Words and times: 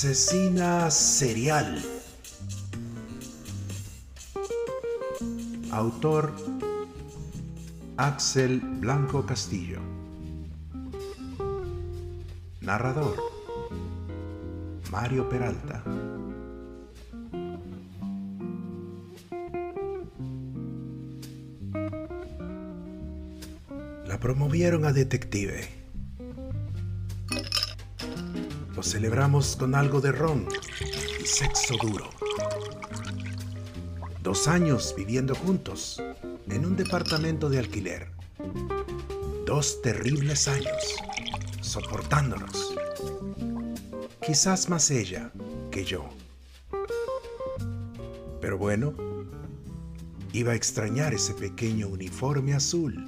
Asesina 0.00 0.90
serial. 0.90 1.78
Autor 5.72 6.32
Axel 7.98 8.60
Blanco 8.80 9.26
Castillo. 9.26 9.78
Narrador 12.62 13.14
Mario 14.90 15.28
Peralta. 15.28 15.84
La 24.06 24.18
promovieron 24.18 24.86
a 24.86 24.94
detective. 24.94 25.79
Celebramos 28.82 29.56
con 29.56 29.74
algo 29.74 30.00
de 30.00 30.10
ron 30.10 30.46
y 31.22 31.26
sexo 31.26 31.76
duro. 31.82 32.08
Dos 34.22 34.48
años 34.48 34.94
viviendo 34.96 35.34
juntos 35.34 36.02
en 36.48 36.64
un 36.64 36.76
departamento 36.76 37.50
de 37.50 37.58
alquiler. 37.58 38.08
Dos 39.44 39.82
terribles 39.82 40.48
años 40.48 40.96
soportándonos. 41.60 42.74
Quizás 44.24 44.68
más 44.68 44.90
ella 44.90 45.30
que 45.70 45.84
yo. 45.84 46.08
Pero 48.40 48.56
bueno, 48.56 48.94
iba 50.32 50.52
a 50.52 50.56
extrañar 50.56 51.12
ese 51.12 51.34
pequeño 51.34 51.88
uniforme 51.88 52.54
azul. 52.54 53.04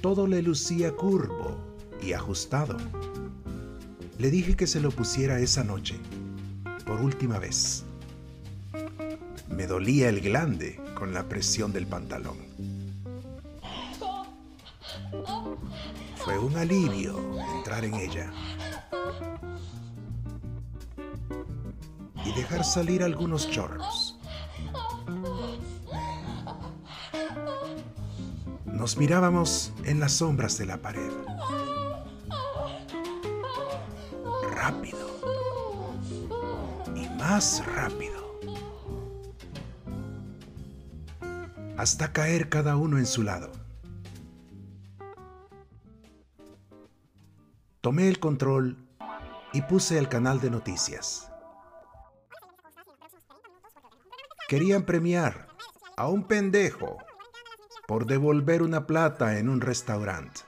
Todo 0.00 0.26
le 0.26 0.42
lucía 0.42 0.92
curvo 0.92 1.58
y 2.02 2.12
ajustado. 2.12 2.76
Le 4.18 4.30
dije 4.30 4.56
que 4.56 4.66
se 4.66 4.80
lo 4.80 4.90
pusiera 4.90 5.38
esa 5.40 5.64
noche, 5.64 5.98
por 6.86 7.00
última 7.00 7.38
vez. 7.38 7.84
Me 9.48 9.66
dolía 9.66 10.08
el 10.08 10.20
glande 10.20 10.80
con 10.94 11.12
la 11.12 11.28
presión 11.28 11.72
del 11.72 11.86
pantalón. 11.86 12.36
Fue 16.16 16.38
un 16.38 16.56
alivio 16.56 17.18
entrar 17.56 17.84
en 17.84 17.94
ella 17.94 18.32
y 22.24 22.32
dejar 22.32 22.64
salir 22.64 23.02
algunos 23.02 23.50
chorros. 23.50 24.18
Nos 28.64 28.96
mirábamos 28.96 29.72
en 29.84 30.00
las 30.00 30.12
sombras 30.12 30.58
de 30.58 30.66
la 30.66 30.78
pared. 30.78 31.10
Más 37.22 37.64
rápido. 37.76 38.40
Hasta 41.78 42.12
caer 42.12 42.48
cada 42.48 42.74
uno 42.74 42.98
en 42.98 43.06
su 43.06 43.22
lado. 43.22 43.52
Tomé 47.80 48.08
el 48.08 48.18
control 48.18 48.76
y 49.52 49.62
puse 49.62 49.98
el 49.98 50.08
canal 50.08 50.40
de 50.40 50.50
noticias. 50.50 51.30
Querían 54.48 54.82
premiar 54.82 55.46
a 55.96 56.08
un 56.08 56.24
pendejo 56.24 56.98
por 57.86 58.06
devolver 58.06 58.62
una 58.62 58.84
plata 58.88 59.38
en 59.38 59.48
un 59.48 59.60
restaurante. 59.60 60.40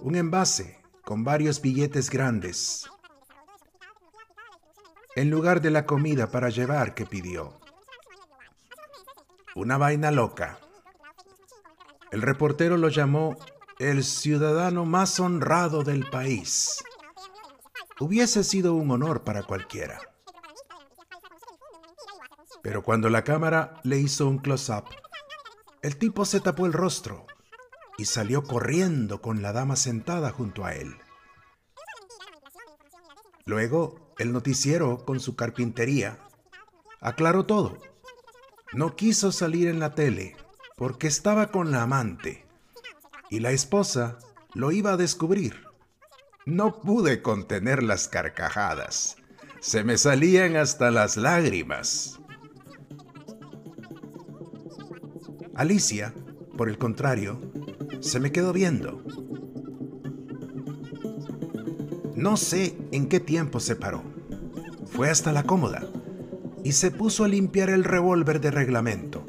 Un 0.00 0.16
envase 0.16 0.82
con 1.02 1.24
varios 1.24 1.62
billetes 1.62 2.10
grandes 2.10 2.90
en 5.16 5.30
lugar 5.30 5.60
de 5.60 5.70
la 5.70 5.86
comida 5.86 6.30
para 6.30 6.48
llevar 6.48 6.94
que 6.94 7.06
pidió. 7.06 7.58
Una 9.54 9.78
vaina 9.78 10.10
loca. 10.10 10.58
El 12.10 12.22
reportero 12.22 12.76
lo 12.76 12.88
llamó 12.88 13.36
el 13.78 14.04
ciudadano 14.04 14.84
más 14.84 15.20
honrado 15.20 15.82
del 15.84 16.08
país. 16.08 16.82
Hubiese 18.00 18.42
sido 18.42 18.74
un 18.74 18.90
honor 18.90 19.22
para 19.22 19.42
cualquiera. 19.42 20.00
Pero 22.62 22.82
cuando 22.82 23.10
la 23.10 23.22
cámara 23.22 23.80
le 23.84 23.98
hizo 23.98 24.26
un 24.26 24.38
close-up, 24.38 24.84
el 25.82 25.96
tipo 25.96 26.24
se 26.24 26.40
tapó 26.40 26.66
el 26.66 26.72
rostro 26.72 27.26
y 27.98 28.06
salió 28.06 28.42
corriendo 28.42 29.20
con 29.20 29.42
la 29.42 29.52
dama 29.52 29.76
sentada 29.76 30.30
junto 30.30 30.64
a 30.64 30.74
él. 30.74 30.96
Luego, 33.44 34.03
el 34.18 34.32
noticiero, 34.32 35.04
con 35.04 35.20
su 35.20 35.36
carpintería, 35.36 36.18
aclaró 37.00 37.46
todo. 37.46 37.78
No 38.72 38.96
quiso 38.96 39.32
salir 39.32 39.68
en 39.68 39.78
la 39.78 39.94
tele 39.94 40.36
porque 40.76 41.06
estaba 41.06 41.50
con 41.50 41.70
la 41.70 41.82
amante 41.82 42.44
y 43.30 43.40
la 43.40 43.52
esposa 43.52 44.18
lo 44.54 44.72
iba 44.72 44.92
a 44.92 44.96
descubrir. 44.96 45.64
No 46.46 46.80
pude 46.80 47.22
contener 47.22 47.82
las 47.82 48.08
carcajadas. 48.08 49.16
Se 49.60 49.82
me 49.82 49.96
salían 49.96 50.56
hasta 50.56 50.90
las 50.90 51.16
lágrimas. 51.16 52.20
Alicia, 55.54 56.12
por 56.56 56.68
el 56.68 56.78
contrario, 56.78 57.40
se 58.00 58.20
me 58.20 58.32
quedó 58.32 58.52
viendo. 58.52 59.02
No 62.14 62.36
sé 62.36 62.76
en 62.92 63.08
qué 63.08 63.20
tiempo 63.20 63.60
se 63.60 63.76
paró. 63.76 64.02
Fue 64.86 65.10
hasta 65.10 65.32
la 65.32 65.42
cómoda 65.42 65.82
y 66.62 66.72
se 66.72 66.90
puso 66.90 67.24
a 67.24 67.28
limpiar 67.28 67.70
el 67.70 67.84
revólver 67.84 68.40
de 68.40 68.50
reglamento 68.50 69.24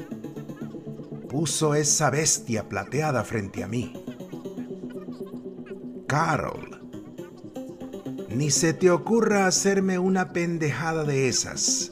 puso 1.35 1.75
esa 1.75 2.09
bestia 2.09 2.69
plateada 2.69 3.25
frente 3.25 3.61
a 3.61 3.67
mí. 3.67 3.91
Carol, 6.07 6.79
ni 8.29 8.49
se 8.51 8.73
te 8.73 8.89
ocurra 8.89 9.45
hacerme 9.45 9.99
una 9.99 10.31
pendejada 10.31 11.03
de 11.03 11.27
esas, 11.27 11.91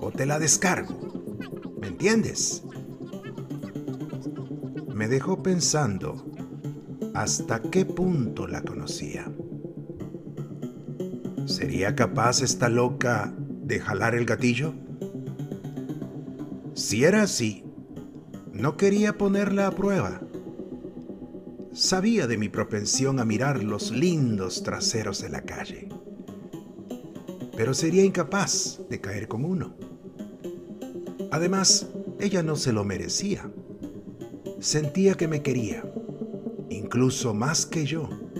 o 0.00 0.10
te 0.10 0.26
la 0.26 0.40
descargo. 0.40 0.98
¿Me 1.80 1.86
entiendes? 1.86 2.64
Me 4.92 5.06
dejó 5.06 5.44
pensando 5.44 6.26
hasta 7.14 7.62
qué 7.62 7.86
punto 7.86 8.48
la 8.48 8.62
conocía. 8.62 9.32
¿Sería 11.62 11.94
capaz 11.94 12.42
esta 12.42 12.68
loca 12.68 13.32
de 13.38 13.78
jalar 13.78 14.16
el 14.16 14.24
gatillo? 14.24 14.74
Si 16.74 17.04
era 17.04 17.22
así, 17.22 17.62
no 18.52 18.76
quería 18.76 19.16
ponerla 19.16 19.68
a 19.68 19.70
prueba. 19.70 20.22
Sabía 21.72 22.26
de 22.26 22.36
mi 22.36 22.48
propensión 22.48 23.20
a 23.20 23.24
mirar 23.24 23.62
los 23.62 23.92
lindos 23.92 24.64
traseros 24.64 25.22
de 25.22 25.28
la 25.28 25.42
calle, 25.42 25.88
pero 27.56 27.74
sería 27.74 28.04
incapaz 28.04 28.80
de 28.90 29.00
caer 29.00 29.28
con 29.28 29.44
uno. 29.44 29.76
Además, 31.30 31.86
ella 32.18 32.42
no 32.42 32.56
se 32.56 32.72
lo 32.72 32.82
merecía. 32.82 33.48
Sentía 34.58 35.14
que 35.14 35.28
me 35.28 35.42
quería, 35.42 35.84
incluso 36.70 37.34
más 37.34 37.66
que 37.66 37.86
yo. 37.86 38.31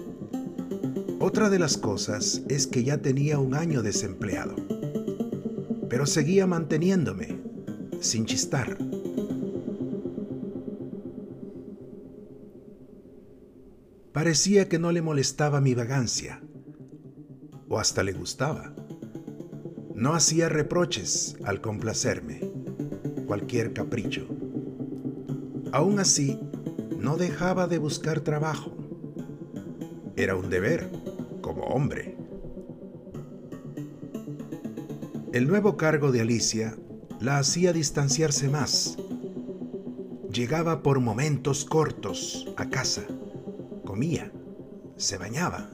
Otra 1.24 1.50
de 1.50 1.60
las 1.60 1.78
cosas 1.78 2.42
es 2.48 2.66
que 2.66 2.82
ya 2.82 2.98
tenía 2.98 3.38
un 3.38 3.54
año 3.54 3.80
desempleado, 3.80 4.56
pero 5.88 6.04
seguía 6.04 6.48
manteniéndome, 6.48 7.38
sin 8.00 8.26
chistar. 8.26 8.76
Parecía 14.10 14.68
que 14.68 14.80
no 14.80 14.90
le 14.90 15.00
molestaba 15.00 15.60
mi 15.60 15.74
vagancia, 15.74 16.42
o 17.68 17.78
hasta 17.78 18.02
le 18.02 18.14
gustaba. 18.14 18.74
No 19.94 20.14
hacía 20.14 20.48
reproches 20.48 21.36
al 21.44 21.60
complacerme, 21.60 22.40
cualquier 23.28 23.72
capricho. 23.72 24.26
Aún 25.70 26.00
así, 26.00 26.40
no 26.98 27.16
dejaba 27.16 27.68
de 27.68 27.78
buscar 27.78 28.22
trabajo. 28.22 28.76
Era 30.16 30.34
un 30.34 30.50
deber, 30.50 30.90
como 31.42 31.64
hombre. 31.64 32.16
El 35.34 35.46
nuevo 35.46 35.76
cargo 35.76 36.12
de 36.12 36.22
Alicia 36.22 36.76
la 37.20 37.38
hacía 37.38 37.74
distanciarse 37.74 38.48
más. 38.48 38.96
Llegaba 40.32 40.82
por 40.82 41.00
momentos 41.00 41.66
cortos 41.66 42.46
a 42.56 42.70
casa 42.70 43.04
comía, 43.92 44.32
se 44.96 45.18
bañaba 45.18 45.68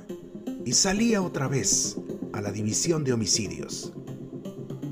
y 0.65 0.73
salía 0.73 1.23
otra 1.23 1.47
vez 1.47 1.97
a 2.32 2.41
la 2.41 2.50
división 2.50 3.05
de 3.05 3.12
homicidios. 3.12 3.93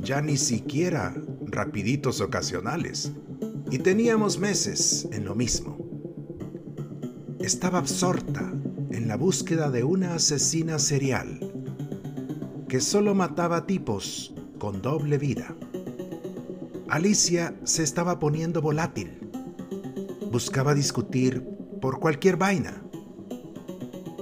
Ya 0.01 0.21
ni 0.21 0.37
siquiera 0.37 1.13
rapiditos 1.45 2.21
ocasionales. 2.21 3.11
Y 3.73 3.79
teníamos 3.79 4.39
meses 4.39 5.09
en 5.11 5.25
lo 5.25 5.35
mismo. 5.35 5.77
Estaba 7.41 7.79
absorta 7.79 8.53
en 8.91 9.09
la 9.09 9.17
búsqueda 9.17 9.71
de 9.71 9.85
una 9.85 10.15
asesina 10.15 10.79
serial. 10.79 11.41
que 12.69 12.81
solo 12.81 13.15
mataba 13.15 13.65
tipos 13.65 14.35
con 14.59 14.83
doble 14.83 15.19
vida. 15.19 15.55
Alicia 16.89 17.55
se 17.63 17.85
estaba 17.85 18.19
poniendo 18.19 18.61
volátil. 18.61 19.31
Buscaba 20.33 20.75
discutir 20.75 21.45
por 21.81 22.01
cualquier 22.01 22.37
vaina. 22.37 22.83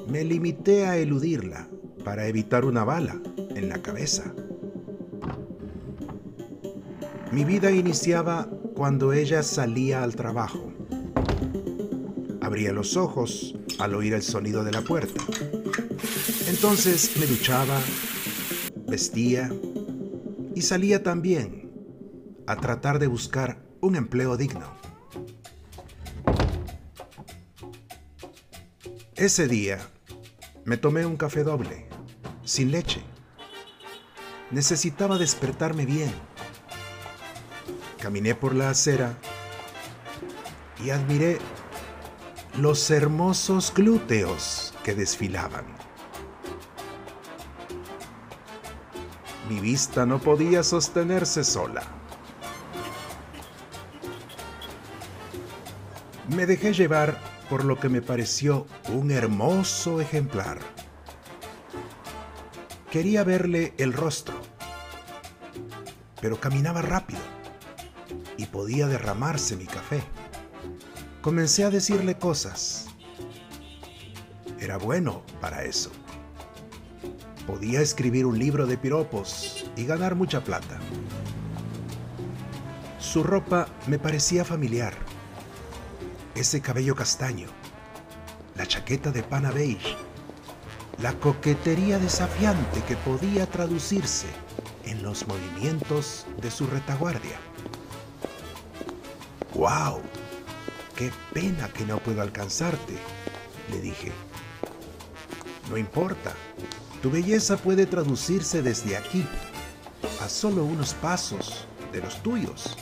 Me 0.09 0.25
limité 0.25 0.87
a 0.87 0.99
eludirla 0.99 1.69
para 2.05 2.27
evitar 2.27 2.67
una 2.67 2.85
bala 2.85 3.19
en 3.55 3.71
la 3.71 3.81
cabeza. 3.81 4.35
Mi 7.33 7.45
vida 7.45 7.71
iniciaba 7.71 8.49
cuando 8.75 9.13
ella 9.15 9.43
salía 9.43 10.03
al 10.03 10.15
trabajo. 10.15 10.71
Abría 12.43 12.73
los 12.73 12.97
ojos 12.99 13.59
al 13.79 13.95
oír 13.95 14.15
el 14.15 14.23
sonido 14.23 14.65
de 14.65 14.73
la 14.73 14.83
puerta. 14.83 15.23
Entonces 16.49 17.17
me 17.19 17.27
duchaba, 17.27 17.81
vestía 18.87 19.51
y 20.55 20.63
salía 20.63 21.03
también 21.03 21.71
a 22.47 22.57
tratar 22.57 22.99
de 22.99 23.07
buscar 23.07 23.65
un 23.81 23.97
empleo 23.97 24.37
digno. 24.37 24.73
Ese 29.17 29.49
día 29.49 29.79
me 30.65 30.77
tomé 30.77 31.07
un 31.07 31.17
café 31.17 31.45
doble, 31.45 31.87
sin 32.45 32.71
leche. 32.71 33.03
Necesitaba 34.51 35.19
despertarme 35.19 35.87
bien. 35.87 36.13
Caminé 37.99 38.35
por 38.35 38.55
la 38.55 38.71
acera 38.71 39.19
y 40.85 40.91
admiré 40.91 41.39
los 42.57 42.89
hermosos 42.93 43.73
glúteos 43.75 44.73
que 44.85 44.95
desfilaban. 44.95 45.65
Mi 49.49 49.59
vista 49.59 50.07
no 50.07 50.21
podía 50.21 50.63
sostenerse 50.63 51.43
sola. 51.43 51.83
Me 56.29 56.47
dejé 56.47 56.73
llevar 56.73 57.19
por 57.51 57.65
lo 57.65 57.79
que 57.79 57.89
me 57.89 58.01
pareció 58.03 58.67
un 58.89 59.11
hermoso 59.11 60.01
ejemplar. 60.01 60.59
Quería 62.91 63.25
verle 63.25 63.75
el 63.79 63.93
rostro, 63.93 64.37
pero 66.21 66.41
caminaba 66.41 66.83
rápido 66.83 67.21
y 68.37 68.47
podía 68.47 68.87
derramarse 68.87 69.57
mi 69.57 69.67
café. 69.67 70.03
Comencé 71.25 71.65
a 71.65 71.71
decirle 71.71 72.19
cosas. 72.19 72.85
Era 74.61 74.77
bueno 74.77 75.23
para 75.41 75.65
eso. 75.65 75.91
Podía 77.47 77.81
escribir 77.81 78.27
un 78.27 78.39
libro 78.39 78.67
de 78.67 78.77
piropos 78.77 79.65
y 79.75 79.87
ganar 79.87 80.17
mucha 80.17 80.45
plata. 80.45 80.79
Su 82.99 83.23
ropa 83.23 83.69
me 83.87 83.99
parecía 83.99 84.45
familiar. 84.45 84.93
Ese 86.35 86.61
cabello 86.61 86.95
castaño, 86.95 87.49
la 88.55 88.67
chaqueta 88.67 89.11
de 89.11 89.23
pana 89.23 89.51
beige, 89.51 89.97
la 91.01 91.15
coquetería 91.15 91.99
desafiante 91.99 92.83
que 92.83 92.97
podía 92.97 93.47
traducirse 93.47 94.27
en 94.85 95.03
los 95.03 95.27
movimientos 95.27 96.27
de 96.43 96.51
su 96.51 96.67
retaguardia. 96.67 97.39
¡Wow! 99.55 100.03
¡Qué 100.97 101.11
pena 101.33 101.69
que 101.73 101.85
no 101.85 101.99
puedo 101.99 102.23
alcanzarte! 102.23 102.95
le 103.71 103.81
dije. 103.81 104.13
No 105.71 105.77
importa, 105.77 106.33
tu 107.03 107.11
belleza 107.11 107.57
puede 107.57 107.87
traducirse 107.87 108.63
desde 108.63 108.97
aquí, 108.97 109.27
a 110.23 110.29
solo 110.29 110.65
unos 110.65 110.95
pasos 110.95 111.67
de 111.93 112.01
los 112.01 112.23
tuyos. 112.23 112.77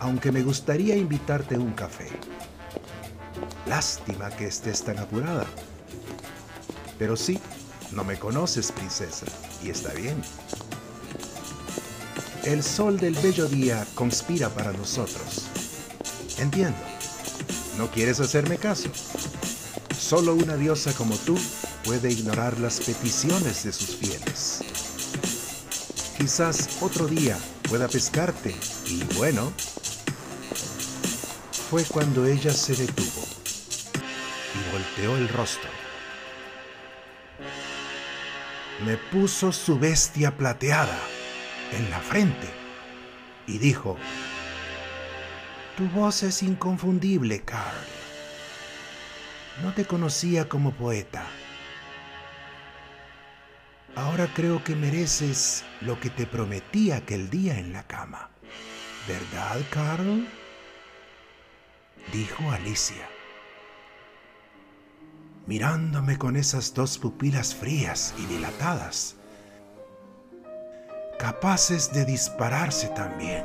Aunque 0.00 0.32
me 0.32 0.42
gustaría 0.42 0.96
invitarte 0.96 1.56
a 1.56 1.60
un 1.60 1.72
café. 1.72 2.08
Lástima 3.66 4.30
que 4.30 4.46
estés 4.46 4.82
tan 4.82 4.98
apurada. 4.98 5.46
Pero 6.98 7.16
sí, 7.16 7.38
no 7.92 8.02
me 8.04 8.18
conoces, 8.18 8.72
princesa, 8.72 9.26
y 9.62 9.70
está 9.70 9.92
bien. 9.92 10.20
El 12.44 12.62
sol 12.62 12.98
del 12.98 13.14
bello 13.16 13.46
día 13.46 13.86
conspira 13.94 14.48
para 14.48 14.72
nosotros. 14.72 15.49
Entiendo. 16.40 16.78
¿No 17.76 17.90
quieres 17.90 18.18
hacerme 18.18 18.56
caso? 18.56 18.90
Solo 19.96 20.34
una 20.34 20.56
diosa 20.56 20.94
como 20.94 21.14
tú 21.16 21.38
puede 21.84 22.10
ignorar 22.10 22.58
las 22.58 22.80
peticiones 22.80 23.64
de 23.64 23.72
sus 23.72 23.96
fieles. 23.96 24.60
Quizás 26.16 26.78
otro 26.80 27.06
día 27.06 27.38
pueda 27.68 27.88
pescarte 27.88 28.56
y 28.86 29.04
bueno, 29.16 29.52
fue 31.70 31.84
cuando 31.84 32.26
ella 32.26 32.52
se 32.52 32.74
detuvo 32.74 33.26
y 34.54 34.72
volteó 34.72 35.16
el 35.16 35.28
rostro. 35.28 35.70
Me 38.86 38.96
puso 38.96 39.52
su 39.52 39.78
bestia 39.78 40.36
plateada 40.36 40.98
en 41.72 41.90
la 41.90 42.00
frente 42.00 42.48
y 43.46 43.58
dijo, 43.58 43.98
Tu 45.76 45.88
voz 45.88 46.22
es 46.22 46.42
inconfundible, 46.42 47.40
Carl. 47.42 47.86
No 49.62 49.72
te 49.72 49.84
conocía 49.84 50.48
como 50.48 50.72
poeta 50.72 51.24
Ahora 53.96 54.28
creo 54.32 54.62
que 54.62 54.76
mereces 54.76 55.64
lo 55.80 55.98
que 55.98 56.10
te 56.10 56.26
prometí 56.26 56.92
aquel 56.92 57.28
día 57.28 57.58
en 57.58 57.72
la 57.72 57.82
cama. 57.82 58.30
¿Verdad, 59.08 59.60
Carl? 59.70 60.26
Dijo 62.12 62.50
Alicia, 62.50 63.08
mirándome 65.46 66.18
con 66.18 66.36
esas 66.36 66.72
dos 66.72 66.98
pupilas 66.98 67.54
frías 67.54 68.14
y 68.18 68.26
dilatadas, 68.26 69.16
capaces 71.18 71.92
de 71.92 72.04
dispararse 72.04 72.88
también, 72.88 73.44